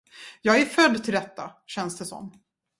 Jag 0.41 0.61
är 0.61 0.65
född 0.65 1.03
till 1.03 1.13
detta, 1.13 1.51
känns 1.67 1.97
det 1.97 2.05
som! 2.05 2.31